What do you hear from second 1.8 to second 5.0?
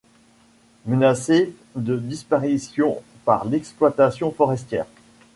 disparition par l'exploitation forestière.